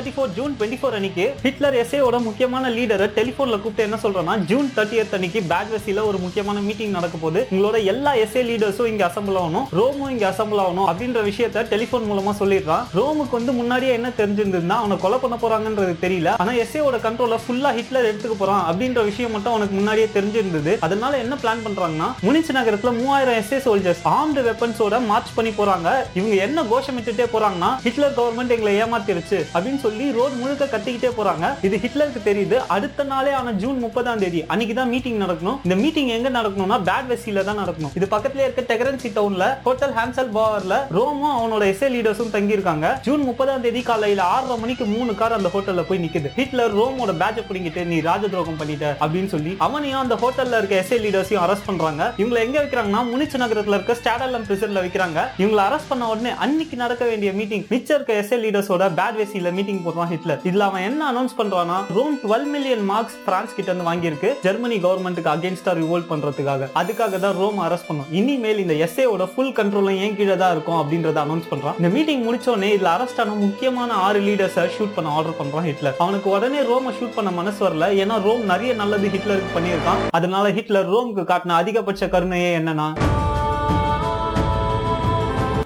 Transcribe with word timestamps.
Thirty 0.00 0.12
four 0.16 0.32
June 0.36 0.52
twenty 0.58 0.76
four 0.80 0.94
அன்னைக்கு 0.98 1.24
Hitler 1.42 1.74
எஸ்ஏவோட 1.80 2.18
முக்கியமான 2.26 2.68
லீடரை 2.76 3.06
டெலிஃபோன்ல 3.16 3.56
கூப்பிட்டு 3.62 3.82
என்ன 3.86 3.96
சொல்றேன்னா 4.02 4.34
ஜூன் 4.50 4.68
தேர்ட்டியத் 4.76 5.14
அன்னைக்கு 5.16 5.40
பேட்வெசில 5.50 6.04
ஒரு 6.10 6.18
முக்கியமான 6.18 6.58
மீட்டிங் 6.68 6.94
நடக்க 6.96 7.18
போகுது. 7.20 7.40
உங்களோட 7.50 7.84
எல்லா 7.92 8.12
எஸ்ஏ 8.22 8.42
லீடர்ஸும் 8.50 8.90
இங்க 8.92 9.04
அசம்பிள் 9.06 9.38
ஆகணும் 9.42 9.66
ரோமும் 9.78 10.10
இங்க 10.14 10.24
அசம்பிள் 10.30 10.60
ஆகணும் 10.64 10.88
அப்படின்ற 10.90 11.22
விஷயத்த 11.30 11.64
டெலிஃபோன் 11.72 12.06
மூலமா 12.10 12.32
சொல்லிடுறான். 12.40 12.86
ரோமுக்கு 13.00 13.36
வந்து 13.38 13.54
முன்னாடியே 13.58 13.92
என்ன 13.98 14.10
தெரிஞ்சிருந்ததுன்னா 14.20 14.78
அவனை 14.82 14.96
கொலை 15.04 15.18
பண்ண 15.24 15.38
போறாங்கன்றது 15.42 15.94
தெரியல. 16.04 16.32
ஆனா 16.38 16.54
எஸ்ஏவோட 16.62 17.00
கண்ட்ரோல 17.06 17.38
ஃபுல்லா 17.44 17.72
ஹிட்லர் 17.78 18.08
எடுத்துக்க 18.10 18.36
போறான் 18.38 18.64
அப்படின்ற 18.70 19.04
விஷயம் 19.10 19.34
மட்டும் 19.36 19.52
அவனுக்கு 19.52 19.76
முன்னாடியே 19.80 20.08
தெரிஞ்சிருந்தது. 20.16 20.74
அதனால 20.88 21.12
என்ன 21.24 21.38
பிளான் 21.44 21.64
பண்றாங்கன்னா 21.66 22.10
முனிச் 22.28 22.52
நகரத்துல 22.58 22.94
மூவாயிரம் 23.00 23.38
எஸ்ஏ 23.42 23.60
சோல்ஜர்ஸ் 23.68 24.02
ஆர்ம்டு 24.16 24.46
வெப்பன்ஸோட 24.48 25.04
மார்ச் 25.10 25.34
பண்ணி 25.34 25.54
போறாங்க. 25.60 25.88
இவங்க 26.20 26.34
என்ன 26.46 26.66
கோஷமிட்டுட்டே 26.72 27.28
போறாங்கன்னா 27.36 27.72
ஹிட்லர் 27.86 28.18
கவர்மெண்ட் 28.18 28.54
எங்களை 28.56 28.74
ஏமாத்திருச்சு 28.82 29.38
அப்படின்னு 29.54 29.78
சொல்லி 29.90 30.06
ரோடு 30.16 30.34
முழுக்க 30.40 30.64
கத்திக்கிட்டே 30.72 31.10
போறாங்க. 31.18 31.46
இது 31.66 31.76
ஹிட்லருக்கு 31.84 32.20
தெரியுது. 32.28 32.56
அடுத்த 32.74 33.04
நாளே 33.12 33.32
ஆன 33.38 33.52
ஜூன் 33.62 33.78
முப்பதாம் 33.84 34.20
தேதி 34.22 34.40
அன்னைக்கு 34.52 34.74
தான் 34.78 34.90
மீட்டிங் 34.94 35.20
நடக்கணும். 35.22 35.58
இந்த 35.66 35.76
மீட்டிங் 35.82 36.10
எங்க 36.16 36.28
நடக்கணும்னா 36.38 36.78
பேட் 36.88 37.08
வெசில 37.12 37.44
தான் 37.48 37.60
நடக்கணும். 37.62 37.92
இது 37.98 38.06
பக்கத்துல 38.14 38.42
இருக்க 38.46 38.62
டெகரன்சி 38.72 39.08
டவுன்ல 39.18 39.46
ஹோட்டல் 39.66 39.94
ஹான்சல் 39.98 40.30
பாவர்ல 40.36 40.76
ரோமும் 40.98 41.34
அவனோட 41.38 41.62
எஸ்ஏ 41.72 41.88
லீடர்ஸும் 41.94 42.32
தங்கி 42.36 42.56
இருக்காங்க 42.56 42.86
ஜூன் 43.06 43.24
முப்பதாம் 43.30 43.64
தேதி 43.66 43.82
காலையில 43.90 44.22
ஆறரை 44.34 44.56
மணிக்கு 44.64 44.86
மூணு 44.94 45.14
கார் 45.20 45.36
அந்த 45.38 45.50
ஹோட்டல்ல 45.54 45.84
போய் 45.88 46.02
நிக்குது. 46.04 46.30
ஹிட்லர் 46.38 46.76
ரோமோட 46.80 47.14
பேட்ச 47.22 47.44
பிடிங்கிட்டு 47.48 47.84
நீ 47.92 47.98
ராஜ 48.08 48.22
துரோகம் 48.34 48.60
பண்ணிட்ட 48.62 48.92
அப்படின்னு 49.02 49.32
சொல்லி 49.34 49.54
அவனையும் 49.68 50.02
அந்த 50.04 50.18
ஹோட்டல்ல 50.22 50.60
இருக்க 50.60 50.76
எஸ்ஏ 50.82 51.00
லீடர்ஸையும் 51.06 51.44
அரெஸ்ட் 51.46 51.68
பண்றாங்க. 51.70 52.02
இவங்களை 52.20 52.40
எங்க 52.46 52.58
வைக்கிறாங்கன்னா 52.62 53.02
முனிச்சு 53.12 53.42
நகரத்துல 53.44 53.78
இருக்க 53.78 53.98
ஸ்டாடலம் 54.00 54.46
பிரிசன்ல 54.50 54.84
வைக்கிறாங்க. 54.86 55.18
இவங்களை 55.42 55.64
அரெஸ்ட் 55.68 55.90
பண்ண 55.92 56.10
உடனே 56.14 56.32
அன்னைக்கு 56.46 56.78
நடக்க 56.84 57.02
வேண்டிய 57.12 57.32
மீட்டிங் 57.40 57.66
மிச்சம் 57.74 57.96
இருக்க 57.98 58.20
எஸ்ஏ 58.22 58.40
லீடர்ஸோட 58.46 58.86
பேட் 59.00 59.18
வேசியில 59.20 59.52
மீட்டிங் 59.58 59.79
போடுறான் 59.86 60.10
ஹிட்லர். 60.12 60.40
இதுல 60.50 60.66
அவன் 60.70 60.86
என்ன 60.88 61.02
அனௌன்ஸ் 61.12 61.36
பண்றானா 61.40 61.78
Rohm 61.98 62.16
twelve 62.24 62.46
million 62.54 62.84
marks 62.92 63.18
France 63.26 63.54
கிட்ட 63.56 63.68
இருந்து 63.70 63.88
வாங்கியிருக்கு. 63.90 64.30
ஜெர்மனி 64.46 64.78
கவர்மெண்ட்டுக்கு 64.86 65.32
அகேன்ஸ்டா 65.34 65.74
ரிவோல்ட் 65.82 66.08
பண்றதுக்காக. 66.12 66.68
அதுக்காக 66.82 67.20
தான் 67.24 67.36
ரோம் 67.42 67.60
அரெஸ்ட் 67.66 67.88
பண்ணும். 67.90 68.08
இனிமேல் 68.20 68.62
இந்த 68.64 68.76
எஸ்ஏவோட 68.86 69.26
ஃபுல் 69.34 69.54
கண்ட்ரோலும் 69.60 70.00
ஏன் 70.04 70.16
கீழே 70.20 70.36
தான் 70.42 70.54
இருக்கும் 70.56 70.78
அப்படின்றத 70.80 71.20
அனௌன்ஸ் 71.26 71.50
பண்றான். 71.52 71.76
இந்த 71.80 71.90
மீட்டிங் 71.96 72.24
முடிச்ச 72.28 72.48
உடனே 72.54 72.70
இதுல 72.76 72.90
அரெஸ்ட் 72.96 73.22
ஆன 73.24 73.36
முக்கியமான 73.46 73.90
ஆறு 74.06 74.20
லீடர்ஸை 74.28 74.66
ஷூட் 74.76 74.96
பண்ண 74.98 75.14
ஆர்டர் 75.18 75.38
பண்றான் 75.40 75.68
ஹிட்லர். 75.70 75.96
அவனுக்கு 76.06 76.30
உடனே 76.36 76.62
ரோமை 76.70 76.92
ஷூட் 76.98 77.16
பண்ண 77.18 77.32
மனசு 77.40 77.60
வரல. 77.66 77.88
ஏன்னா 78.04 78.18
ரோம் 78.28 78.44
நிறைய 78.52 78.74
நல்லது 78.82 79.08
ஹிட்லருக்கு 79.16 79.56
பண்ணியிருக்கான். 79.56 80.02
அதனால 80.18 80.52
ஹிட்லர் 80.58 80.90
ரோமுக்கு 80.94 81.24
காட்டின 81.32 81.56
அதிகபட்ச 81.62 82.08
கருணையே 82.14 82.52
என்னன்னா 82.60 82.88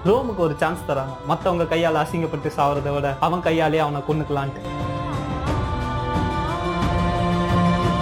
ரோமுக்கு 0.07 0.41
ஒரு 0.45 0.55
சான்ஸ் 0.61 0.81
தராங்க. 0.87 1.13
மத்தவங்க 1.29 1.63
கையால 1.69 2.01
அசிங்கப்பட்டு 2.01 2.49
சாவறதை 2.57 2.91
விட 2.95 3.07
அவன் 3.27 3.41
கையாலே 3.45 3.79
அவனை 3.85 3.99
கொண்டுக்கலான்ட்டு 4.09 4.61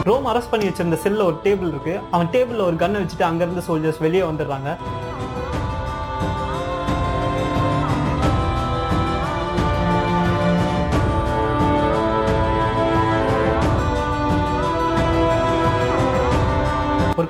ரோம் 0.10 0.26
அரெஸ்ட் 0.32 0.52
பண்ணி 0.54 0.66
வச்சிருந்த 0.68 0.98
செல்ல 1.04 1.26
ஒரு 1.30 1.38
டேபிள் 1.44 1.70
இருக்கு. 1.74 1.94
அவன் 2.16 2.30
டேபிள்ல 2.34 2.66
ஒரு 2.70 2.78
கன்னை 2.82 3.00
வச்சுட்டு 3.04 3.26
அங்க 3.30 3.46
இருந்து 3.46 3.64
சோல்ஜர்ஸ் 3.68 4.02
வெளியே 4.06 4.24
வந்துடுறாங்க. 4.30 4.70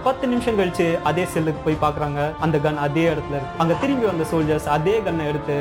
பத்து 0.04 0.28
நிமிஷம் 0.28 0.60
கழிச்சு 0.60 0.86
அதே 1.04 1.26
செல்லுக்கு 1.26 1.60
போய் 1.60 1.82
பாக்குறாங்க 1.82 2.20
அந்த 2.40 2.58
கன் 2.58 2.78
அதே 2.78 3.04
இடத்துல 3.08 3.36
இருக்கு. 3.36 3.58
அங்க 3.58 3.74
திரும்பி 3.74 4.06
வந்த 4.06 4.26
சோல்ஜர்ஸ் 4.32 4.68
அதே 4.70 4.96
கன்னை 5.00 5.26
எடுத்து 5.26 5.58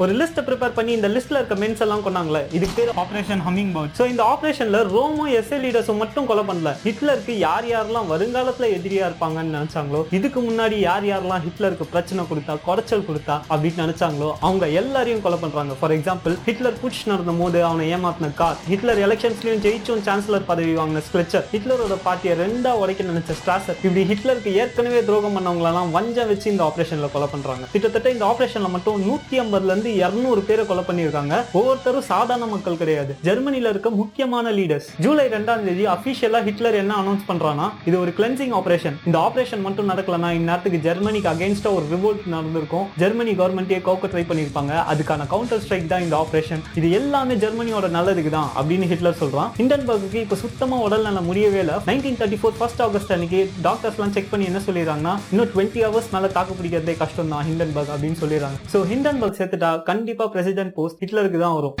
ஒரு 0.00 0.12
லிஸ்ட் 0.20 0.38
ப்ரிப்பேர் 0.46 0.74
பண்ணி 0.76 0.92
இந்த 0.96 1.08
லிஸ்ட்ல 1.14 1.38
இருக்க 1.40 1.54
மென்ஸ் 1.62 1.82
எல்லாம் 1.84 2.02
கொண்டாங்களே 2.04 2.40
இதுக்கு 2.56 2.74
பேர் 2.78 2.90
ஆபரேஷன் 3.02 3.42
ஹம்மிங் 3.46 3.72
பர்ட் 3.74 3.92
ஸோ 3.98 4.04
இந்த 4.12 4.22
ஆபரேஷன்ல 4.32 4.78
ரோமும் 4.92 5.30
எஸ்ஏ 5.38 5.58
லீடர்ஸும் 5.64 6.00
மட்டும் 6.02 6.26
கொலை 6.30 6.44
பண்ணல. 6.48 6.70
ஹிட்லருக்கு 6.86 7.34
யார் 7.46 7.66
யாரெல்லாம் 7.72 8.08
வருங்காலத்துல 8.12 8.68
எதிரியா 8.76 9.04
இருப்பாங்கன்னு 9.08 9.54
நினைச்சாங்களோ 9.56 10.00
இதுக்கு 10.18 10.40
முன்னாடி 10.48 10.76
யார் 10.88 11.06
யாரெல்லாம் 11.10 11.42
ஹிட்லருக்கு 11.46 11.86
பிரச்சனை 11.92 12.24
கொடுத்தா 12.30 12.56
குறைச்சல் 12.68 13.06
கொடுத்தா 13.08 13.36
அப்படின்னு 13.50 13.82
நினைச்சாங்களோ 13.84 14.30
அவங்க 14.46 14.64
எல்லாரையும் 14.82 15.22
கொலை 15.26 15.38
பண்றாங்க. 15.44 15.76
ஃபார் 15.80 15.94
எக்ஸாம்பிள் 15.98 16.36
ஹிட்லர் 16.48 16.78
புட்ச் 16.82 17.02
நடந்த 17.12 17.34
போது 17.42 17.60
அவனை 17.68 17.86
ஏமாத்தின 17.98 18.32
கார் 18.40 18.58
ஹிட்லர் 18.72 19.02
எலெக்ஷன்ஸ்லயும் 19.06 19.62
ஜெயிச்சும் 19.66 20.02
சான்சலர் 20.08 20.48
பதவி 20.50 20.74
வாங்கின 20.80 21.04
ஸ்கிளச்சர் 21.08 21.46
ஹிட்லரோட 21.54 21.96
பார்ட்டியை 22.06 22.36
ரெண்டா 22.42 22.74
உடைக்க 22.82 23.08
நினைச்ச 23.12 23.38
ஸ்ட்ராசர் 23.42 23.78
இப்படி 23.84 24.04
ஹிட்லருக்கு 24.12 24.56
ஏற்கனவே 24.64 25.02
துரோகம் 25.10 25.38
பண்ணவங்களெல்லாம் 25.38 25.94
வஞ்சம் 25.98 26.32
வச்சு 26.32 26.52
இந்த 26.54 26.64
ஆபரேஷன்ல 26.70 27.10
கொலை 27.16 27.30
பண்றாங்க. 27.36 27.64
கிட்டத்தட்ட 27.76 28.16
இந்த 28.16 28.26
ஆபரேஷன்ல 28.32 28.70
மட்டும் 28.76 29.00
நூத்தி 29.08 29.36
ஐம்பதுல 29.44 29.80
இருந்து 29.82 30.00
இருநூறு 30.06 30.40
பேரை 30.48 30.62
கொலை 30.66 30.82
பண்ணியிருக்காங்க. 30.88 31.34
ஒவ்வொருத்தரும் 31.58 32.06
சாதாரண 32.10 32.46
மக்கள் 32.52 32.78
கிடையாது. 32.82 33.12
ஜெர்மனில 33.26 33.70
இருக்க 33.72 33.88
முக்கியமான 34.00 34.52
லீடர்ஸ் 34.58 34.88
ஜூலை 35.04 35.24
ரெண்டாம் 35.34 35.64
தேதி 35.66 35.84
அபிஷியலா 35.94 36.40
ஹிட்லர் 36.48 36.76
என்ன 36.82 36.92
அனௌன்ஸ் 37.02 37.26
பண்றானா 37.30 37.66
இது 37.88 37.96
ஒரு 38.02 38.12
கிளென்சிங் 38.18 38.54
ஆபரேஷன் 38.58 38.96
இந்த 39.08 39.16
ஆபரேஷன் 39.26 39.62
மட்டும் 39.66 39.90
நடக்கலனா 39.92 40.30
இந்நேரத்துக்கு 40.38 40.80
ஜெர்மனிக்கு 40.86 41.30
அகேன்ஸ்டா 41.32 41.72
ஒரு 41.78 41.86
ரிவோல்ட் 41.94 42.28
நடந்திருக்கும். 42.34 42.86
ஜெர்மனி 43.02 43.34
கவர்மெண்ட்டே 43.40 43.80
கோக்க 43.88 44.10
ட்ரை 44.12 44.24
பண்ணிருப்பாங்க 44.30 44.72
அதுக்கான 44.92 45.26
கவுண்டர் 45.32 45.62
ஸ்ட்ரைக் 45.64 45.90
தான் 45.92 46.04
இந்த 46.06 46.16
ஆபரேஷன் 46.22 46.62
இது 46.80 46.90
எல்லாமே 47.00 47.36
ஜெர்மனியோட 47.44 47.90
நல்லதுக்கு 47.98 48.32
தான் 48.38 48.50
அப்படின்னு 48.58 48.88
ஹிட்லர் 48.92 49.20
சொல்றான். 49.22 49.50
ஹிண்டன்பர்க்கு 49.60 50.20
இப்ப 50.26 50.38
சுத்தமா 50.44 50.78
உடல் 50.86 51.06
நல 51.08 51.22
முடியவே 51.30 51.60
இல்லை. 51.64 51.78
Nineteen 51.90 52.20
thirty 52.22 52.40
four 52.42 52.56
first 52.60 52.84
August 52.88 53.14
அன்னைக்கு 53.16 53.42
டாக்டர்ஸ்லாம் 53.68 54.14
செக் 54.18 54.30
பண்ணி 54.34 54.50
என்ன 54.52 54.62
சொல்லிடுறாங்கன்னா 54.68 55.16
இன்னும் 55.32 55.52
டுவெண்ட்டி 55.54 55.82
ஹவர்ஸ் 55.86 56.12
மேல 56.16 56.32
தாக்கு 56.38 56.58
பிடிக்கிறதே 56.60 56.96
கஷ்டம் 57.04 57.34
தான் 57.34 57.46
ஹிண்டன்பர்க் 57.50 57.92
அப்படின்னு 57.96 58.20
சொல்லிடுறாங்க. 58.24 58.58
ஸோ 58.74 58.80
ஹிண்டன்பர்க் 58.92 59.38
சேர்த்துட்டா 59.40 59.71
கண்டிப்பா 59.90 60.26
பிரசிடென்ட் 60.26 60.74
போஸ்ட் 60.78 61.02
ஹிட்லருக்கு 61.04 61.38
தான் 61.38 61.56
வரும். 61.58 61.76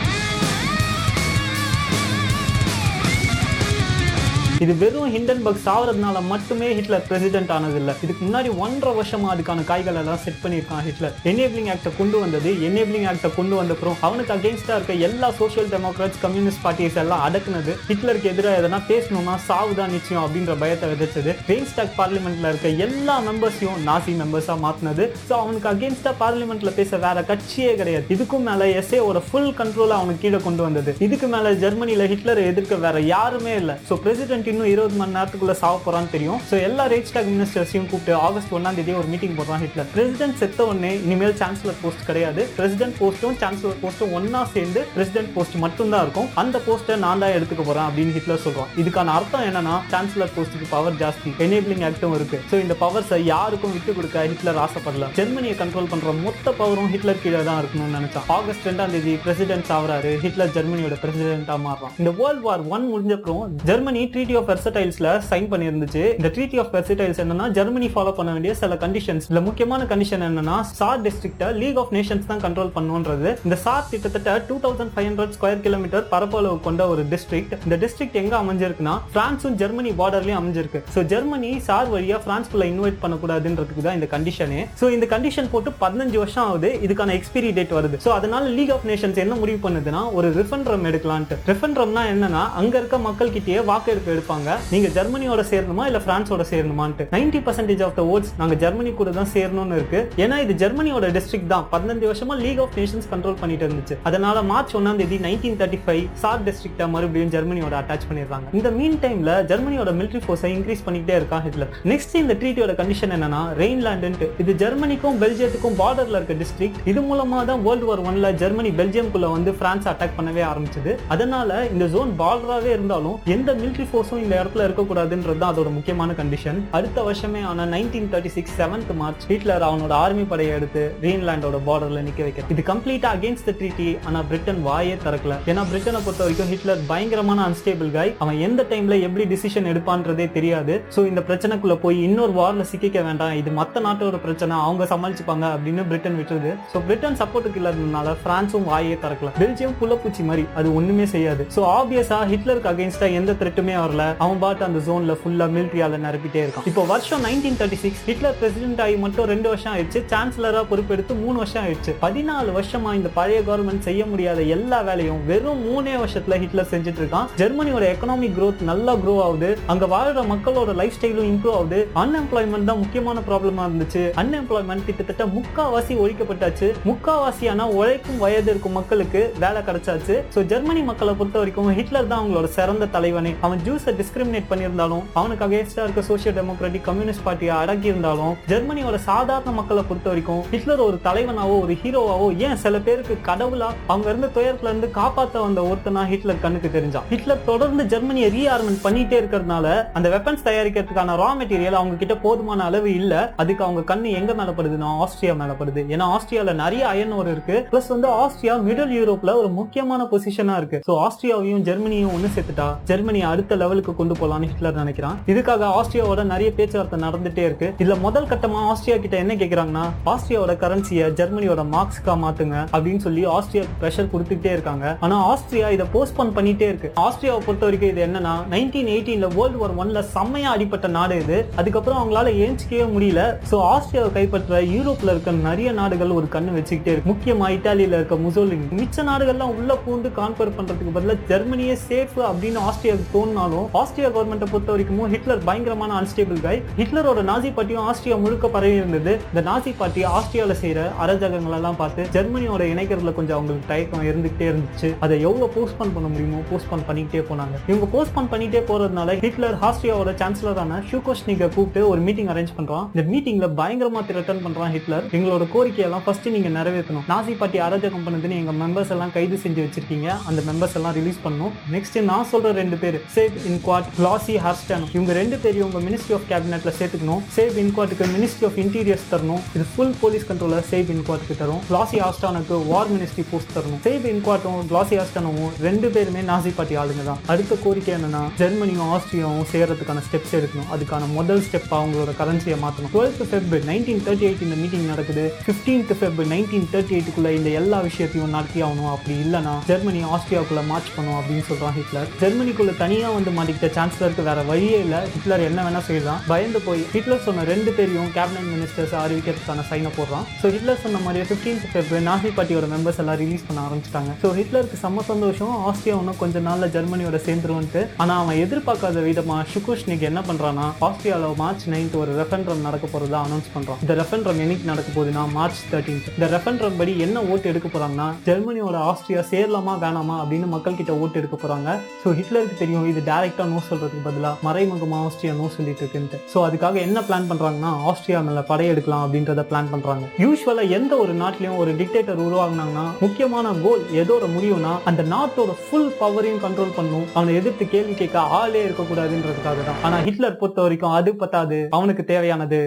இது 4.62 4.72
வெறும் 4.80 5.12
ஹிண்டன்பர்க் 5.14 5.62
சாவறதுனால 5.66 6.16
மட்டுமே 6.32 6.66
ஹிட்லர் 6.78 7.04
பிரசிடென்ட் 7.08 7.52
ஆனது 7.54 7.78
இல்ல 7.80 7.90
இதுக்கு 8.04 8.22
முன்னாடி 8.26 8.50
ஒன்றரை 8.64 8.92
வருஷமா 8.98 9.28
அதுக்கான 9.32 9.64
காய்கள் 9.70 9.98
எல்லாம் 10.00 10.20
செட் 10.24 10.38
பண்ணியிருக்கான் 10.42 10.84
ஹிட்லர். 10.88 11.14
எனேபிளிங் 11.30 11.70
ஆக்டை 11.72 11.90
கொண்டு 12.00 12.16
வந்தது 12.24 12.50
எனேபிளிங் 12.68 13.06
ஆக்டை 13.12 13.30
கொண்டு 13.38 13.54
வந்த 13.58 13.74
அப்புறம் 13.76 13.96
அவனுக்கு 14.06 14.32
அகேன்ஸ்டா 14.34 14.74
இருக்க 14.78 14.94
எல்லா 15.08 15.28
சோஷியல் 15.40 15.70
டெமோக்ராட்ஸ் 15.74 16.20
கம்யூனிஸ்ட் 16.24 16.62
பார்ட்டிஸ் 16.66 16.98
எல்லாம் 17.02 17.22
அடக்குனது. 17.28 17.72
ஹிட்லருக்கு 17.88 18.30
எதிராக 18.32 18.60
எதனா 18.62 18.80
பேசணும்னா 18.90 19.34
சாவுதான் 19.48 19.92
நிச்சயம் 19.96 20.22
அப்படின்ற 20.24 20.56
பயத்தை 20.62 20.90
விதைச்சது. 20.92 21.34
ரெயின்ஸ்டாக் 21.50 21.96
பார்லிமெண்ட்ல 22.00 22.52
இருக்க 22.52 22.68
எல்லா 22.86 23.16
மெம்பர்ஸையும் 23.28 23.80
நாசி 23.88 24.14
மெம்பர்ஸா 24.22 24.56
மாத்தினது. 24.66 25.06
ஸோ 25.26 25.34
அவனுக்கு 25.42 25.70
அகேன்ஸ்டா 25.74 26.14
பார்லிமெண்ட்ல 26.22 26.72
பேச 26.78 27.02
வேற 27.06 27.24
கட்சியே 27.32 27.74
கிடையாது. 27.82 28.06
இதுக்கும் 28.16 28.46
மேல 28.50 28.70
எஸ்ஏ 28.82 29.02
ஒரு 29.10 29.22
ஃபுல் 29.30 29.52
கண்ட்ரோல் 29.62 29.98
அவனுக்கு 29.98 30.24
கீழே 30.26 30.42
கொண்டு 30.48 30.64
வந்தது. 30.68 30.90
இதுக்கு 31.08 31.28
மேல 31.36 31.54
ஜெர்மனியில 31.64 32.10
ஹிட்லரை 32.14 32.46
எதிர்க்க 32.52 32.82
வேற 32.86 32.96
யாருமே 33.14 33.54
இல்லை. 33.62 33.76
ஸோ 33.90 34.00
பிரசிடென்ட் 34.06 34.50
இன்னும் 34.52 34.70
இருபது 34.72 34.96
மணி 35.00 35.16
நேரத்துக்குள்ள 35.16 35.54
சாவ 35.62 35.76
போறான்னு 35.84 36.10
தெரியும். 36.14 36.40
ஸோ 36.48 36.54
எல்லா 36.68 36.84
ரேஜ்டாக் 36.94 37.30
மினிஸ்டர்ஸையும் 37.34 37.86
கூப்பிட்டு 37.90 38.14
ஆகஸ்ட் 38.26 38.52
ஒன்னாம் 38.56 38.78
தேதி 38.78 38.96
ஒரு 39.02 39.08
மீட்டிங் 39.12 39.36
போடுறான் 39.38 39.62
ஹிட்லர் 39.64 39.88
பிரசிடென்ட் 39.94 40.38
செத்த 40.40 40.66
உடனே 40.70 40.92
இனிமேல் 41.06 41.36
சான்சலர் 41.42 41.78
போஸ்ட் 41.82 42.02
கிடையாது. 42.08 42.42
பிரசிடென்ட் 42.58 42.96
போஸ்ட்டும் 43.00 43.36
சான்சலர் 43.42 43.78
போஸ்ட்டும் 43.82 44.12
ஒன்னா 44.18 44.40
சேர்ந்து 44.54 44.80
பிரசிடென்ட் 44.96 45.30
போஸ்ட் 45.36 45.56
மட்டும் 45.64 45.92
தான் 45.94 46.02
இருக்கும். 46.06 46.28
அந்த 46.42 46.56
போஸ்ட்டை 46.66 46.96
நான் 47.04 47.22
தான் 47.24 47.34
எடுத்துக்க 47.36 47.64
போறேன் 47.68 47.86
அப்படின்னு 47.88 48.14
ஹிட்லர் 48.16 48.42
சொல்றான். 48.46 48.70
இதுக்கான 48.82 49.14
அர்த்தம் 49.18 49.46
என்னன்னா 49.50 49.74
சான்சலர் 49.92 50.34
போஸ்ட்டுக்கு 50.36 50.68
பவர் 50.74 50.98
ஜாஸ்தி 51.02 51.32
எனேபிளிங் 51.46 51.84
ஆக்டும் 51.88 52.16
இருக்கு. 52.18 52.40
ஸோ 52.50 52.58
இந்த 52.64 52.76
பவர்ஸை 52.82 53.20
யாருக்கும் 53.32 53.74
விட்டு 53.76 53.94
கொடுக்க 53.98 54.26
ஹிட்லர் 54.32 54.60
ஆசைப்படல. 54.64 55.08
ஜெர்மனியை 55.20 55.54
கண்ட்ரோல் 55.62 55.90
பண்ற 55.94 56.14
மொத்த 56.26 56.54
பவரும் 56.60 56.90
ஹிட்லர் 56.96 57.22
கீழே 57.24 57.42
தான் 57.50 57.60
இருக்கணும்னு 57.62 57.98
நினைச்சான். 57.98 58.28
ஆகஸ்ட் 58.38 58.68
ரெண்டாம் 58.70 58.94
தேதி 58.96 59.14
பிரசிடென்ட் 59.26 59.72
ஆகிறாரு 59.78 60.12
ஹிட்லர் 60.26 60.54
ஜெர்மனியோட 60.58 60.98
பிரசிடென்டா 61.06 61.58
மாறுறான். 61.66 61.96
இந்த 62.02 62.12
வேர்ல்ட் 62.20 62.44
வார் 62.48 62.64
ஒன் 62.76 62.86
முடிஞ்சப்பறம் 62.92 63.56
ஜெர்மனி 63.70 64.04
ட்ரீட்டி 64.12 64.40
ஆஃப் 64.42 64.50
வெர்சடைல்ஸ்ல 64.52 65.16
சைன் 65.30 65.50
பண்ணியிருந்துச்சு. 65.54 66.04
இந்த 66.20 66.28
ட்ரீட்டி 66.36 66.60
ஆஃப் 66.64 66.72
வெர்சடைல்ஸ் 66.76 67.22
என்னன்னா 67.24 67.48
ஜெர்மனி 67.58 67.90
ஃபாலோ 67.94 68.14
பண்ண 68.18 68.30
வேண்டிய 68.36 68.54
சில 68.62 68.76
கண்டிஷன்ஸ் 68.84 69.26
இல்ல 69.30 69.40
முக்கியமான 69.48 69.86
கண்டிஷன் 69.92 70.24
என்னன்னா 70.28 70.56
Saar 70.78 71.00
district 71.06 71.50
league 71.62 71.78
of 71.82 71.92
Nations 71.96 72.28
தான் 72.30 72.42
கண்ட்ரோல் 72.44 72.70
பண்ணுன்றது. 72.76 73.30
இந்த 73.46 73.56
சார் 73.64 73.84
கிட்டத்தட்ட 73.92 74.36
two 74.48 74.56
thousand 74.64 74.92
five 74.94 75.06
hundred 75.08 75.34
square 75.36 75.62
kilometre 75.66 76.04
பரப்பளவு 76.14 76.58
கொண்ட 76.66 76.82
ஒரு 76.92 77.04
டிஸ்ட்ரிக்ட் 77.12 77.54
இந்த 77.66 77.78
டிஸ்ட்ரிக்ட் 77.84 78.18
எங்க 78.22 78.34
அமைஞ்சிருக்குன்னா 78.42 78.94
பிரான்ஸும் 79.16 79.56
ஜெர்மனி 79.62 79.92
பார்டர்லயும் 80.00 80.40
அமைஞ்சிருக்கு. 80.40 80.82
ஸோ 80.94 81.02
ஜெர்மனி 81.12 81.52
சார் 81.68 81.90
வழியா 81.94 82.18
பிரான்ஸ்குள்ள 82.26 82.66
இன்வைட் 82.72 82.98
பண்ணக்கூடாதுன்றதுக்கு 83.04 83.84
தான் 83.86 83.98
இந்த 84.00 84.08
கண்டிஷனே 84.14 84.60
ஸோ 84.82 84.88
இந்த 84.96 85.08
கண்டிஷன் 85.14 85.50
போட்டு 85.54 85.72
பதினஞ்சு 85.84 86.18
வருஷம் 86.22 86.44
ஆகுது. 86.48 86.70
இதுக்கான 86.86 87.14
எக்ஸ்பீரி 87.18 87.52
டேட் 87.58 87.76
வருது. 87.78 87.96
ஸோ 88.06 88.12
அதனால 88.18 88.44
லீக் 88.56 88.74
ஆஃப் 88.76 88.86
நேஷன்ஸ் 88.90 89.22
என்ன 89.24 89.34
முடிவு 89.42 89.60
பண்ணுதுன்னா 89.66 90.02
ஒரு 90.18 90.30
ரிஃபண்ட்ரம் 90.40 90.86
எடுக்கலான்ட்டு. 90.90 91.38
ரிஃபண்ட்ரம்னா 91.52 92.04
என்னன்னா 92.12 92.42
அங்க 92.60 92.74
இருக்க 92.80 92.98
மக்கள் 93.08 93.32
கிட்டேயே 93.36 93.60
வாக்கெடுப்பு 93.70 94.10
எடுப்பாங்க. 94.14 94.31
கேட்பாங்க 94.32 94.56
நீங்க 94.72 94.88
ஜெர்மனியோட 94.96 95.42
சேரணுமா 95.52 95.84
இல்ல 95.88 95.98
பிரான்ஸோட 96.06 96.42
சேரணுமான்ட்டு? 96.52 97.04
Ninety 97.14 97.40
percentage 97.46 97.82
of 97.86 97.96
the 97.98 98.02
votes 98.12 98.32
நாங்க 98.40 98.54
ஜெர்மனி 98.62 98.90
கூட 99.00 99.10
தான் 99.18 99.30
சேரணும்னு 99.34 99.76
இருக்கு. 99.78 100.00
ஏன்னா 100.24 100.36
இது 100.44 100.52
ஜெர்மனியோட 100.62 101.06
டிஸ்ட்ரிக்ட் 101.16 101.50
தான். 101.54 101.64
பதினஞ்சு 101.74 102.06
வருஷமா 102.10 102.34
லீக் 102.44 102.60
ஆஃப் 102.64 102.76
நேஷன்ஸ் 102.80 103.08
கண்ட்ரோல் 103.12 103.38
பண்ணிட்டு 103.42 103.64
இருந்துச்சு. 103.66 103.96
அதனால 104.08 104.42
மார்ச் 104.52 104.74
ஒன்னாம் 104.78 105.00
தேதி 105.00 105.18
nineteen 105.26 105.58
thirty 105.62 105.80
five 105.86 106.04
Saar 106.22 106.42
district 106.48 106.88
மறுபடியும் 106.94 107.32
ஜெர்மனியோட 107.36 107.76
அட்டாச் 107.80 108.06
பண்ணிடுறாங்க. 108.10 108.48
இந்த 108.58 108.70
மீன் 108.78 108.98
டைம்ல 109.04 109.32
ஜெர்மனியோட 109.52 109.92
மிலிட்டரி 110.00 110.22
ஃபோர்ஸை 110.26 110.50
இன்க்ரீஸ் 110.56 110.84
பண்ணிட்டே 110.88 111.16
இருக்கா 111.20 111.40
ஹிட்லர். 111.46 111.72
நெக்ஸ்ட் 111.92 112.16
இந்த 112.22 112.36
ட்ரீட்டியோட 112.42 112.74
கண்டிஷன் 112.80 113.14
என்னன்னா 113.18 113.42
ரெயின்லாண்டு 113.62 114.28
இது 114.44 114.52
ஜெர்மனிக்கும் 114.64 115.18
பெல்ஜியத்துக்கும் 115.22 115.78
பார்டர்ல 115.82 116.18
இருக்க 116.20 116.36
டிஸ்ட்ரிக்ட் 116.42 116.80
இது 116.92 117.00
மூலமா 117.10 117.38
தான் 117.50 117.62
வேர்ல்டு 117.66 117.86
வார் 117.90 118.04
ஒன்ல 118.08 118.28
ஜெர்மனி 118.42 118.70
பெல்ஜியம்குள்ள 118.80 119.28
வந்து 119.36 119.50
பிரான்ஸ் 119.60 119.88
அட்டாக் 119.92 120.16
பண்ணவே 120.18 120.42
ஆரம்பிச்சது. 120.50 120.92
அதனால 121.14 121.50
இந்த 121.72 121.84
ஜோன் 121.94 122.10
பார்டராகவே 122.22 122.70
இருந்தாலும் 122.76 123.16
எந்த 123.34 123.50
மிலிட்டரி 123.60 123.86
ஃபோர்ஸும் 124.12 124.24
இந்த 124.24 124.34
இடத்துல 124.40 124.64
இருக்கக்கூடாதுன்றது 124.66 125.40
தான் 125.42 125.52
அதோட 125.52 125.68
முக்கியமான 125.76 126.10
கண்டிஷன் 126.18 126.58
அடுத்த 126.78 126.98
வருஷமே 127.06 127.40
ஆன 127.50 127.66
nineteen 127.74 128.08
thirty 128.12 128.30
six 128.34 128.56
seventh 128.60 128.92
March 129.00 129.24
Hitler 129.30 129.64
அவனோட 129.68 129.92
ஆர்மி 130.04 130.24
படையை 130.32 130.52
எடுத்து 130.58 130.82
கிரீன்லாண்டோட 131.02 131.58
பார்டர்ல 131.68 132.00
நிக்க 132.08 132.20
வைக்க. 132.26 132.44
இது 132.54 132.62
கம்ப்ளீட்டா 132.70 133.10
அகேன்ஸ்ட் 133.16 133.46
த 133.48 133.54
ட்ரீட்டி 133.60 133.88
ஆனா 134.08 134.20
பிரிட்டன் 134.30 134.60
வாயே 134.68 134.96
திறக்கல. 135.04 135.36
ஏன்னா 135.52 135.64
பிரிட்டனை 135.70 136.00
பொறுத்த 136.06 136.22
வரைக்கும் 136.26 136.50
ஹிட்லர் 136.52 136.82
பயங்கரமான 136.90 137.40
அன்ஸ்டேபிள் 137.48 137.90
காய் 137.96 138.12
அவன் 138.24 138.40
எந்த 138.48 138.66
டைம்ல 138.72 138.98
எப்படி 139.08 139.26
டிசிஷன் 139.32 139.70
எடுப்பான்றதே 139.72 140.26
தெரியாது. 140.36 140.76
சோ 140.96 141.02
இந்த 141.12 141.22
பிரச்சனைக்குள்ள 141.30 141.76
போய் 141.84 141.98
இன்னொரு 142.08 142.34
வார்ல 142.40 142.66
சிக்கிக்க 142.72 143.00
வேண்டாம். 143.08 143.34
இது 143.40 143.52
மத்த 143.60 143.84
நாட்டோட 143.86 144.20
பிரச்சனை 144.26 144.60
அவங்க 144.66 144.90
சமாளிச்சுப்பாங்க 144.92 145.46
அப்படின்னு 145.54 145.84
பிரிட்டன் 145.92 146.18
விட்டுருது. 146.20 146.52
ஸோ 146.74 146.84
பிரிட்டன் 146.90 147.18
சப்போர்ட்டுக்கு 147.22 147.60
இல்லாததுனால 147.62 148.16
பிரான்ஸும் 148.26 148.68
வாயே 148.72 148.96
திறக்கல. 149.06 149.32
பெல்ஜியம் 149.42 149.76
புள்ளப்பூச்சி 149.80 150.24
மாதிரி 150.30 150.46
அது 150.60 150.68
ஒண்ணுமே 150.80 151.08
செய்யாது. 151.16 151.42
சோ 151.56 151.60
ஆப்வியஸா 151.78 152.20
ஹிட்லருக்கு 152.34 152.72
அகைன்ஸ்டா 152.74 153.08
எந்த 153.20 153.32
த்ரெட்டுமே 153.42 153.76
வரல. 153.82 154.00
அவன் 154.24 154.40
பாட்டு 154.44 154.64
அந்த 154.68 154.80
ஜோன்ல 154.88 155.16
ஃபுல்லா 155.20 155.46
மிலிட்ரியால 155.56 156.00
நிரப்பிட்டே 156.06 156.40
இருக்கான். 156.44 156.66
இப்போ 156.70 156.84
வருஷம் 156.92 157.24
nineteen 157.26 157.58
thirty 157.60 157.78
six 157.84 158.02
Hitler 158.08 158.38
president 158.40 158.80
ஆகி 158.84 158.96
மட்டும் 159.04 159.28
ரெண்டு 159.32 159.48
வருஷம் 159.52 159.72
ஆயிடுச்சு. 159.74 160.02
சான்சலரா 160.12 160.62
பொறுப்பெடுத்து 160.70 161.14
மூணு 161.24 161.36
வருஷம் 161.42 161.64
ஆயிடுச்சு. 161.64 161.94
பதினாலு 162.04 162.50
வருஷமா 162.58 162.92
இந்த 162.98 163.10
பழைய 163.18 163.40
கவர்மெண்ட் 163.48 163.86
செய்ய 163.88 164.02
முடியாத 164.12 164.40
எல்லா 164.56 164.80
வேலையும் 164.88 165.20
வெறும் 165.30 165.62
மூணே 165.68 165.94
வருஷத்துல 166.04 166.38
ஹிட்லர் 166.44 166.70
செஞ்சுட்டு 166.72 167.00
இருக்கான். 167.02 167.28
ஜெர்மனியோட 167.42 167.84
எக்கனாமிக் 167.92 168.36
க்ரோத் 168.38 168.62
நல்லா 168.70 168.94
க்ரோ 169.02 169.14
ஆகுது. 169.26 169.50
அங்க 169.72 169.86
வாழ்ற 169.94 170.24
மக்களோட 170.32 170.70
லைஃப் 170.80 170.96
ஸ்டைலும் 170.98 171.28
இம்ப்ரூவ் 171.32 171.56
ஆகுது. 171.60 171.80
அன்எம்ப்ளாய்மெண்ட் 172.02 172.68
தான் 172.70 172.82
முக்கியமான 172.84 173.20
ப்ராப்ளமா 173.28 173.64
இருந்துச்சு. 173.68 174.02
அன்எம்ப்ளாய்மெண்ட் 174.22 174.86
கிட்டத்தட்ட 174.88 175.26
முக்காவாசி 175.36 175.96
ஒழிக்கப்பட்டாச்சு. 176.04 176.68
முக்காவாசியான 176.90 177.68
உழைக்கும் 177.78 178.18
வயது 178.24 178.50
இருக்கும் 178.52 178.78
மக்களுக்கு 178.80 179.22
வேலை 179.44 179.62
கிடைச்சாச்சு. 179.68 180.16
ஜெர்மனி 180.52 180.82
மக்களை 180.90 181.12
பொறுத்த 181.18 181.38
வரைக்கும் 181.38 181.70
ஹிட்லர் 181.78 182.10
தான் 182.12 182.22
அவங்களோட 182.22 182.48
சிறந்த 182.58 182.88
தலைவனே. 182.96 183.34
அவன் 183.46 183.60
ஜூஸை 183.66 183.91
டிஸ்கிரிமினேட் 184.00 184.48
பண்ணியிருந்தாலும் 184.50 185.04
அவனுக்கு 185.20 185.46
அகேன்ஸ்டா 185.46 185.84
இருக்க 185.86 186.04
சோசியல் 186.10 186.36
டெமோக்ராட்டிக் 186.38 186.86
கம்யூனிஸ்ட் 186.88 187.24
பார்ட்டியை 187.26 187.54
அடக்கி 187.62 187.88
இருந்தாலும் 187.92 188.34
ஜெர்மனியோட 188.52 188.96
சாதாரண 189.10 189.50
மக்களை 189.58 189.84
பொறுத்த 189.88 190.08
வரைக்கும் 190.12 190.42
ஹிட்லர் 190.52 190.84
ஒரு 190.88 190.98
தலைவனாவோ 191.08 191.56
ஒரு 191.64 191.76
ஹீரோவாவோ 191.82 192.28
ஏன் 192.46 192.60
சில 192.64 192.78
பேருக்கு 192.88 193.16
கடவுளா 193.30 193.68
அவங்க 193.86 194.08
இருந்த 194.12 194.30
துயரத்துல 194.36 194.70
இருந்து 194.72 194.90
காப்பாத்த 194.98 195.40
வந்த 195.46 195.60
ஒருத்தனா 195.70 196.04
ஹிட்லர் 196.12 196.42
கண்ணுக்கு 196.44 196.68
தெரிஞ்சான். 196.76 197.06
ஹிட்லர் 197.12 197.44
தொடர்ந்து 197.50 197.84
ஜெர்மனியை 197.92 198.28
ரீஆர்மெண்ட் 198.36 198.82
பண்ணிட்டே 198.86 199.16
இருக்கிறதுனால 199.20 199.66
அந்த 199.98 200.08
வெப்பன்ஸ் 200.14 200.46
தயாரிக்கிறதுக்கான 200.48 201.16
ரா 201.22 201.30
மெட்டீரியல் 201.40 201.78
அவங்க 201.80 201.96
கிட்ட 202.02 202.14
போதுமான 202.24 202.64
அளவு 202.64 202.90
இல்ல. 203.00 203.12
அதுக்கு 203.42 203.64
அவங்க 203.66 203.82
கண்ணு 203.90 204.10
எங்க 204.20 204.32
மேலப்படுதுன்னா 204.40 204.90
ஆஸ்திரியா 205.04 205.34
மேலப்படுது 205.42 205.82
ஏன்னா 205.94 206.06
ஆஸ்திரியால 206.16 206.52
நிறைய 206.62 206.82
அயன் 206.92 207.14
ஒரு 207.20 207.30
இருக்கு. 207.34 207.56
பிளஸ் 207.72 207.88
வந்து 207.94 208.08
ஆஸ்திரியா 208.22 208.54
மிடில் 208.66 208.92
யூரோப்ல 208.98 209.34
ஒரு 209.40 209.48
முக்கியமான 209.58 210.06
பொசிஷனா 210.12 210.56
இருக்கு. 210.60 210.80
சோ 210.88 210.92
ஆஸ்திரியாவையும் 211.06 211.64
ஜெர்மனியும் 211.68 212.12
ஒண்ணு 212.16 212.30
சேர்த்துட்டா 212.36 212.68
ஜெர்மனி 212.90 213.22
அடுத்த 213.32 213.56
லெவலுக்கு 213.62 213.81
கொண்டு 213.90 214.14
போகலான்னு 214.14 214.48
ஹிட்லர் 214.50 214.78
நினைக்கிறான். 214.82 215.16
இதுக்காக 215.26 215.68
ஆஸ்திரியாவோட 215.78 216.22
நிறைய 216.24 216.52
பேச்சுவார்த்தை 216.58 216.98
நடந்துட்டே 217.06 217.42
இருக்கு. 217.48 217.68
இதுல 217.78 218.00
முதல் 218.00 218.28
கட்டமா 218.32 218.60
ஆஸ்திரியா 218.72 218.96
கிட்ட 219.00 219.16
என்ன 219.16 219.34
கேக்குறாங்கன்னா 219.34 219.84
ஆஸ்திரியாவோட 220.12 220.54
கரன்சியை 220.62 221.06
ஜெர்மனியோட 221.20 221.64
மார்க்ஸ்க்கா 221.74 222.14
மாத்துங்க 222.24 222.56
அப்படின்னு 222.74 223.02
சொல்லி 223.06 223.26
ஆஸ்திரியா 223.36 223.64
பிரஷர் 223.82 224.10
கொடுத்துட்டே 224.14 224.50
இருக்காங்க. 224.56 224.96
ஆனா 225.00 225.16
ஆஸ்திரியா 225.32 225.68
இதை 225.76 225.86
போஸ்ட்போன் 225.94 226.32
பண்ணிட்டே 226.38 226.66
இருக்கு. 226.72 226.92
ஆஸ்திரியாவை 227.06 227.40
பொறுத்த 227.46 227.64
வரைக்கும் 227.66 227.92
இது 227.92 228.06
என்னன்னா 228.06 228.34
நைன்டீன் 228.54 228.90
எயிட்டீன்ல 228.94 229.28
வேர்ல்டு 229.36 229.58
வார் 229.62 229.76
ஒன்ல 229.84 230.00
செம்மையா 230.14 230.50
அடிப்பட்ட 230.56 230.88
நாடு 230.98 231.16
இது. 231.22 231.38
அதுக்கப்புறம் 231.56 232.00
அவங்களால 232.00 232.34
ஏஞ்சிக்கவே 232.44 232.86
முடியல. 232.94 233.22
சோ 233.50 233.58
ஆஸ்திரியாவை 233.74 234.12
கைப்பற்ற 234.12 234.60
யூரோப்ல 234.74 235.14
இருக்க 235.14 235.30
நிறைய 235.48 235.72
நாடுகள் 235.80 236.16
ஒரு 236.18 236.28
கண்ணு 236.34 236.56
வச்சுக்கிட்டே 236.58 236.92
இருக்கு. 236.94 237.10
முக்கியமா 237.12 237.48
இட்டாலியில 237.56 237.98
இருக்க 237.98 238.14
முசோலினி. 238.26 238.66
மிச்ச 238.80 239.04
நாடுகள்லாம் 239.10 239.54
உள்ள 239.58 239.78
பூந்து 239.86 240.08
கான்பர் 240.18 240.54
பண்றதுக்கு 240.58 240.94
பதிலாக 240.96 241.18
ஜெர்மனியே 241.30 241.76
சேஃப் 241.88 242.16
அப்படின்னு 242.28 242.60
ஆஸ்திரியாவுக்கு 242.68 243.12
தோணினாலும் 243.14 243.66
ஆஸ்திரியா 243.80 244.08
கவர்மெண்ட்டை 244.14 244.46
பொறுத்த 244.52 244.70
வரைக்கும் 244.72 245.12
ஹிட்லர் 245.12 245.42
பயங்கரமான 245.48 245.92
அன்ஸ்டேபிள் 245.98 246.40
கை 246.46 246.56
ஹிட்லரோட 246.78 247.20
நாசி 247.28 247.50
பார்ட்டியும் 247.56 247.86
ஆஸ்திரியா 247.90 248.16
முழுக்க 248.24 248.46
பரவி 248.54 248.76
இருந்தது. 248.80 249.12
இந்த 249.30 249.42
நாசி 249.48 249.70
பார்ட்டி 249.78 250.02
ஆஸ்திரியாவில் 250.16 250.58
செய்கிற 250.62 250.80
அராஜகங்கள் 251.04 251.56
எல்லாம் 251.58 251.78
பார்த்து 251.80 252.02
ஜெர்மனியோட 252.16 252.62
இணைக்கிறதுல 252.72 253.12
கொஞ்சம் 253.18 253.36
அவங்களுக்கு 253.38 253.70
தயக்கம் 253.72 254.04
இருந்துகிட்டே 254.10 254.46
இருந்துச்சு. 254.52 254.90
அதை 255.04 255.16
எவ்வளோ 255.28 255.48
போஸ்ட்போன் 255.56 255.94
பண்ண 255.94 256.08
முடியுமோ 256.14 256.42
போஸ்ட்போன் 256.50 256.84
பண்ணிக்கிட்டே 256.88 257.22
போனாங்க. 257.30 257.54
இவங்க 257.70 257.88
போஸ்ட்போன் 257.94 258.30
பண்ணிட்டே 258.34 258.62
போறதுனால 258.70 259.16
ஹிட்லர் 259.24 259.56
ஆஸ்திரியாவோட 259.68 260.14
சான்சலரான 260.22 260.82
ஷூகோஷ்னிகை 260.90 261.48
கூப்பிட்டு 261.56 261.82
ஒரு 261.92 262.02
மீட்டிங் 262.08 262.30
அரேஞ்ச் 262.34 262.54
பண்றான். 262.58 262.84
இந்த 262.94 263.04
மீட்டிங்ல 263.12 263.48
பயங்கரமா 263.62 264.00
ரிட்டர்ன் 264.18 264.44
பண்றான் 264.46 264.72
ஹிட்லர். 264.76 265.04
எங்களோட 265.16 265.44
கோரிக்கையெல்லாம் 265.54 266.04
ஃபர்ஸ்ட் 266.06 266.28
நீங்க 266.36 266.52
நிறைவேற்றணும். 266.58 267.06
நாசி 267.12 267.34
பார்ட்டி 267.40 267.58
அராஜகம் 267.68 268.04
பண்ணதுன்னு 268.06 268.38
எங்க 268.42 268.54
மெம்பர்ஸ் 268.62 268.92
எல்லாம் 268.96 269.12
கைது 269.16 269.36
செஞ்சு 269.44 269.60
வச்சிருக்கீங்க. 269.64 270.08
அந்த 270.28 270.40
மெம்பர்ஸ் 270.48 270.76
எல்லாம் 270.80 270.96
ரிலீஸ் 271.00 271.20
பண்ணும் 271.26 271.52
நெக்ஸ்ட் 271.74 271.98
நான் 272.12 272.30
சொல்ற 272.32 272.52
ரெண்டு 272.60 272.76
பேர் 272.84 272.98
சேவ் 273.16 273.36
இன்குவாட் 273.62 273.90
கிளாசி 273.96 274.34
ஹார்ஸ்டன் 274.44 274.84
இவங்க 274.94 275.12
ரெண்டு 275.18 275.36
பேரும் 275.42 275.66
உங்க 275.66 275.80
மினிஸ்ட்ரி 275.88 276.12
ஆஃப் 276.16 276.24
கேபினெட்ல 276.30 276.70
சேர்த்துக்கணும். 276.78 277.20
சேவ் 277.36 277.56
இன்குவாட்டுக்கு 277.62 278.06
மினிஸ்ட்ரி 278.14 278.44
ஆஃப் 278.48 278.56
இன்டீரியர்ஸ் 278.62 279.04
தரணும். 279.10 279.42
இது 279.56 279.64
ஃபுல் 279.74 279.92
போலீஸ் 280.00 280.24
கண்ட்ரோலர் 280.30 280.64
சேவ் 280.70 280.88
இன்குவாட்டுக்கு 280.94 281.36
தரும். 281.42 281.60
லாசி 281.74 281.98
ஹாஸ்டானுக்கு 282.04 282.56
வார் 282.70 282.90
மினிஸ்ட்ரி 282.94 283.24
போஸ்ட் 283.30 283.52
தரணும். 283.56 283.80
சேவ் 283.84 284.06
இன்குவாட்டும் 284.12 284.72
லாசி 284.76 284.96
ஹாஸ்டானும் 285.00 285.38
ரெண்டு 285.66 285.90
பேருமே 285.96 286.24
நாசி 286.30 286.52
பார்ட்டி 286.56 286.78
ஆளுங்க 286.82 287.04
தான். 287.10 287.20
அடுத்த 287.34 287.58
கோரிக்கை 287.64 287.92
என்னன்னா 287.98 288.22
ஜெர்மனியும் 288.40 288.90
ஆஸ்திரியாவும் 288.96 289.46
சேர்றதுக்கான 289.52 290.02
ஸ்டெப்ஸ் 290.08 290.34
எடுக்கணும். 290.40 290.68
அதுக்கான 290.76 291.10
முதல் 291.18 291.44
ஸ்டெப் 291.46 291.70
அவங்களோட 291.78 292.14
கரன்சியை 292.22 292.58
மாற்றணும் 292.64 292.92
twelfth 292.96 293.22
Feb 293.30 293.56
nineteen 293.70 294.02
thirty 294.08 294.28
eight 294.30 294.44
இந்த 294.48 294.58
மீட்டிங் 294.62 294.86
நடக்குது. 294.92 295.26
ஃபிஃப்டீன்த் 295.46 295.94
ஃபெப் 296.00 296.20
நைன்டீன் 296.34 296.68
தேர்ட்டி 296.74 296.96
எயிட்டுக்குள்ள 296.98 297.32
இந்த 297.38 297.52
எல்லா 297.62 297.80
விஷயத்தையும் 297.88 298.34
நடத்தி 298.38 298.60
ஆகணும் 298.66 298.92
அப்படி 298.96 299.16
இல்லைனா 299.24 299.54
ஜெர்மனி 299.70 300.02
ஆஸ்திரியாவுக்குள்ள 300.16 300.64
மார்ச் 300.72 300.92
பண்ணும் 300.98 301.18
அப்படின்னு 301.20 301.46
சொல்றான் 301.52 301.76
ஹிட்லர். 301.80 302.10
ஜெர்மனிக்குள்ள 302.24 302.76
தனியா 302.84 303.08
வந்து 303.18 303.30
மாட்டிக்கிட்ட 303.52 303.78
சான்சலருக்கு 303.78 304.22
வேற 304.28 304.40
வழியே 304.50 304.78
இல்லை. 304.84 305.00
ஹிட்லர் 305.14 305.44
என்ன 305.48 305.60
வேணா 305.66 305.80
செய்யலாம். 305.88 306.20
பயந்து 306.30 306.58
போய் 306.66 306.82
ஹிட்லர் 306.94 307.24
சொன்ன 307.26 307.44
ரெண்டு 307.52 307.70
பேரையும் 307.76 308.10
கேபினட் 308.16 308.50
மினிஸ்டர்ஸ் 308.54 308.94
அறிவிக்கிறதுக்கான 309.02 309.64
சைனை 309.70 309.90
போடுறான். 309.98 310.24
ஸோ 310.40 310.46
ஹிட்லர் 310.54 310.80
சொன்ன 310.84 311.00
மாதிரியே 311.06 311.24
ஃபிஃப்டீன்த் 311.28 311.66
ஃபெப் 311.72 311.92
நாசி 312.08 312.30
பார்ட்டியோட 312.36 312.66
மெம்பர்ஸ் 312.74 313.00
எல்லாம் 313.02 313.18
ரிலீஸ் 313.22 313.46
பண்ண 313.48 313.60
ஆரம்பிச்சிட்டாங்க. 313.66 314.12
ஸோ 314.22 314.30
ஹிட்லருக்கு 314.38 314.78
செம்ம 314.84 315.04
சந்தோஷம். 315.12 315.54
ஆஸ்திரியா 315.70 315.96
ஒன்றும் 316.00 316.20
கொஞ்ச 316.22 316.40
நாளில் 316.48 316.72
ஜெர்மனியோட 316.76 317.20
சேர்ந்துருவன்ட்டு. 317.28 317.82
ஆனால் 318.04 318.20
அவன் 318.22 318.40
எதிர்பார்க்காத 318.44 319.04
விதமா 319.08 319.38
ஷுகுஷ்னிக் 319.52 320.06
என்ன 320.10 320.22
பண்ணுறான்னா 320.30 320.66
ஆஸ்திரியாவில் 320.88 321.38
மார்ச் 321.42 321.66
நைன்த் 321.74 321.98
ஒரு 322.02 322.12
ரெஃபரண்டம் 322.20 322.64
நடக்க 322.68 322.86
போகிறதா 322.94 323.20
அனௌன்ஸ் 323.28 323.52
பண்ணுறான் 323.56 323.80
இந்த 323.84 323.96
ரெஃபரண்டம் 324.02 324.42
என்னைக்கு 324.46 324.70
நடக்க 324.72 324.88
போகுதுன்னா 324.96 325.24
மார்ச் 325.36 325.62
தேர்ட்டீன்த் 325.72 326.10
இந்த 326.16 326.28
ரெஃபரண்டம் 326.36 326.78
படி 326.80 326.94
என்ன 327.08 327.24
ஓட்டு 327.32 327.50
எடுக்க 327.52 327.66
போகிறாங்கன்னா 327.68 328.08
ஜெர்மனியோட 328.30 328.76
ஆஸ்திரியா 328.90 329.22
சேரலாமா 329.32 329.76
வேணாமா 329.84 330.16
அப்படின்னு 330.22 330.48
மக்கள் 330.54 330.78
கிட்ட 330.80 330.92
ஓட்டு 331.02 331.18
எடுக்க 331.20 331.36
போகிறாங்க 331.36 331.68
ஸோ 332.02 332.08
ஹிட்லருக்கு 332.18 332.56
தெரியும் 332.62 332.88
இது 332.92 333.00
டைரக்டா 333.42 333.54
நோ 333.54 333.60
சொல்றதுக்கு 333.68 334.06
பதிலாக 334.08 334.36
மறைமுகமா 334.46 334.98
ஆஸ்திரியா 335.06 335.32
நோ 335.40 335.46
சொல்லிட்டு 335.56 335.82
இருக்குன்ட்டு. 335.82 336.18
ஸோ 336.32 336.38
அதுக்காக 336.46 336.76
என்ன 336.86 336.98
பிளான் 337.08 337.28
பண்றாங்கன்னா 337.30 337.70
ஆஸ்திரியா 337.90 338.20
மேல 338.28 338.40
படையெடுக்கலாம் 338.50 339.04
அப்படின்றத 339.06 339.44
பிளான் 339.50 339.70
பண்றாங்க. 339.72 340.04
யூஸ்வலா 340.24 340.64
எந்த 340.78 340.92
ஒரு 341.04 341.14
நாட்டிலையும் 341.22 341.58
ஒரு 341.62 341.72
டிக்டேட்டர் 341.80 342.22
உருவாக்குனாங்கன்னா 342.26 342.86
முக்கியமான 343.04 343.54
கோல் 343.64 343.84
எதோட 344.02 344.26
முடியும்னா 344.36 344.74
அந்த 344.90 345.04
நாட்டோட 345.14 345.52
ஃபுல் 345.64 345.92
பவரையும் 346.02 346.42
கண்ட்ரோல் 346.46 346.76
பண்ணும். 346.78 347.06
அவனை 347.18 347.34
எதிர்த்து 347.42 347.66
கேள்வி 347.74 347.96
கேட்க 348.02 348.26
ஆளே 348.40 348.62
இருக்கக்கூடாதுன்றதுக்காக 348.68 349.60
தான். 349.68 349.80
ஆனா 349.88 349.98
ஹிட்லர் 350.08 350.40
பொறுத்த 350.42 350.60
வரைக்கும் 350.66 350.96
அது 351.00 351.12
பத்தாது. 351.24 351.60
அவனுக்கு 351.78 352.04
தேவையானது. 352.14 352.62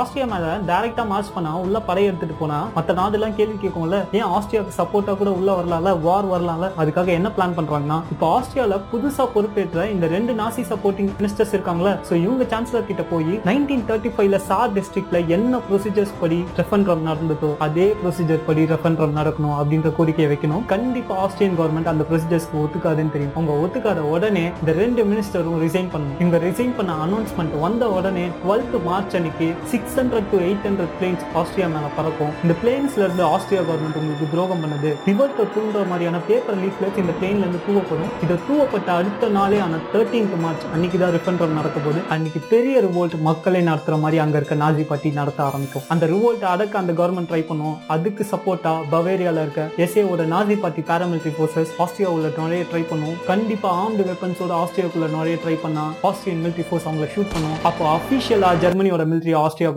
ஆஸ்திரியா 0.00 0.26
மேல 0.32 0.46
டைரக்டா 0.68 1.02
மார்ச் 1.10 1.32
பண்ணா 1.34 1.50
உள்ள 1.64 1.78
படை 1.88 2.02
எடுத்துட்டு 2.08 2.36
போனா 2.40 2.58
மத்த 2.76 2.96
நாடுலாம் 3.00 3.34
கேள்வி 3.38 3.56
கேட்கும்ல 3.62 3.98
ஏன் 4.18 4.26
ஆஸ்திரியாவுக்கு 4.36 4.76
சப்போர்ட்டா 4.78 5.12
கூட 5.20 5.30
உள்ள 5.38 5.50
வரலாம்ல 5.58 5.92
வார் 6.06 6.28
வரலாம்ல? 6.32 6.68
அதுக்காக 6.82 7.10
என்ன 7.18 7.28
பிளான் 7.36 7.56
பண்றாங்கன்னா 7.58 7.98
இப்போ 8.14 8.26
ஆஸ்திரியால 8.36 8.78
புதுசா 8.92 9.26
பொறுப்பேற்ற 9.34 9.84
இந்த 9.94 10.06
ரெண்டு 10.14 10.34
நாசி 10.40 10.64
சப்போர்ட்டிங் 10.72 11.10
மினிஸ்டர்ஸ் 11.20 11.54
இருக்காங்களா 11.56 11.92
ஸோ 12.08 12.14
இவங்க 12.24 12.46
சான்சலர் 12.52 12.88
கிட்ட 12.90 13.04
போய் 13.12 13.32
நைன்டீன் 13.48 13.84
தேர்ட்டி 13.90 14.12
ஃபைவ்ல 14.16 14.40
சார் 14.50 14.74
டிஸ்ட்ரிக்ட்ல 14.78 15.20
என்ன 15.36 15.60
ப்ரொசீஜர்ஸ் 15.68 16.14
படி 16.22 16.40
ரெஃபரண்டம் 16.60 17.06
நடந்ததோ 17.10 17.50
அதே 17.68 17.86
ப்ரொசீஜர் 18.02 18.44
படி 18.48 18.64
ரெஃபரண்டம் 18.74 19.16
நடக்கணும் 19.20 19.56
அப்படின்ற 19.60 19.90
கோரிக்கையை 20.00 20.28
வைக்கணும். 20.32 20.64
கண்டிப்பா 20.74 21.14
ஆஸ்திரியன் 21.24 21.56
கவர்மெண்ட் 21.60 21.92
அந்த 21.94 22.06
ப்ரொசீஜர்ஸ்க்கு 22.10 22.60
ஒத்துக்காதுன்னு 22.64 23.14
தெரியும். 23.16 23.34
அவங்க 23.38 23.54
ஒத்துக்காத 23.64 24.00
உடனே 24.14 24.44
இந்த 24.60 24.74
ரெண்டு 24.82 25.04
மினிஸ்டரும் 25.10 25.58
ரிசைன் 25.64 25.90
பண்ணணும். 25.94 26.18
இவங்க 26.22 26.40
ரிசைன் 26.48 26.76
பண்ண 26.78 26.92
அனௌன்ஸ்மெண்ட் 27.06 27.54
வந்த 27.66 27.84
உடனே 27.98 28.26
டுவெல்த் 28.42 28.76
மார்ச் 28.88 29.16
அன்னைக்கு 29.18 29.48
six 29.72 29.85
six 29.86 29.98
hundred 30.00 30.28
to 30.30 30.38
eight 30.44 30.64
hundred 30.66 30.94
planes 30.98 31.24
Austria 31.40 31.66
மேல 31.72 31.88
பறக்கும். 31.96 32.30
இந்த 32.44 32.54
பிளேன்ஸ்ல 32.60 33.02
இருந்து 33.06 33.22
ஆஸ்திரியா 33.34 33.60
கவர்மெண்ட் 33.66 33.98
உங்களுக்கு 34.00 34.26
துரோகம் 34.32 34.62
பண்ணது. 34.62 34.90
ரிவர்ட்டை 35.08 35.44
தூண்டுற 35.56 35.82
மாதிரியான 35.90 36.20
பேப்பர் 36.28 36.58
லீஃப்லெட்ஸ் 36.62 36.98
இந்த 37.02 37.12
பிளேன்ல 37.18 37.42
இருந்து 37.44 37.60
தூவப்படும். 37.66 38.10
இதை 38.24 38.36
தூவப்பட்ட 38.48 38.88
அடுத்த 39.00 39.28
நாளே 39.36 39.58
ஆன 39.64 39.78
தேர்ட்டீன்த் 39.92 40.34
மார்ச் 40.44 40.64
அன்னைக்கு 40.76 40.98
தான் 41.02 41.12
ரிஃபண்ட்ரம் 41.16 41.54
நடக்க 41.58 41.76
போகுது. 41.84 42.00
அன்னைக்கு 42.16 42.40
பெரிய 42.52 42.80
ரிவோல்ட் 42.86 43.14
மக்களை 43.28 43.60
நடத்துற 43.68 43.98
மாதிரி 44.04 44.20
அங்க 44.24 44.36
இருக்க 44.40 44.56
நாஜி 44.64 44.86
பார்ட்டி 44.90 45.12
நடத்த 45.20 45.40
ஆரம்பிக்கும். 45.48 45.84
அந்த 45.94 46.06
ரிவோல்ட் 46.14 46.44
அடக்க 46.54 46.76
அந்த 46.82 46.94
கவர்மெண்ட் 47.02 47.30
ட்ரை 47.32 47.42
பண்ணும். 47.50 47.76
அதுக்கு 47.96 48.26
சப்போர்ட்டா 48.32 48.74
பவேரியால 48.94 49.44
இருக்க 49.46 49.68
எஸ்ஏவோட 49.86 50.26
நாஜி 50.34 50.58
பார்ட்டி 50.64 50.84
பேராமிலிட்டரி 50.90 51.34
ஃபோர்ஸஸ் 51.38 51.74
ஆஸ்திரியாவுல 51.86 52.24
நிறைய 52.26 52.44
நுழைய 52.46 52.64
ட்ரை 52.72 52.82
பண்ணும். 52.90 53.16
கண்டிப்பா 53.30 53.70
ஆர்ம்டு 53.84 54.08
வெப்பன்ஸோட 54.10 54.52
ஆஸ்திரியாக்குள்ள 54.64 55.10
நுழைய 55.16 55.38
ட்ரை 55.44 55.56
பண்ணா 55.66 55.86
ஆஸ்திரியன் 56.10 56.42
மிலிட்டரி 56.44 56.68
ஃபோர்ஸ் 56.68 56.88
அவங்கள 56.88 57.08
ஷூட் 57.14 57.32
பண்ணும். 57.36 57.56
அப்போ 57.70 57.84
அபிஷியலா 57.96 58.52
ஜெர்மனியோட 58.66 59.04
மிலிட்டரி 59.12 59.34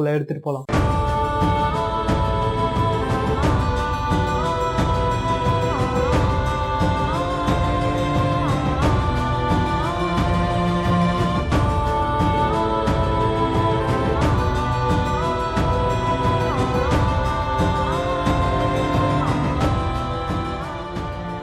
எடுத்துட்டு 0.08 0.44
போகலாம் 0.44 0.78